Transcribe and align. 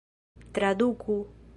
traduku 0.51 1.17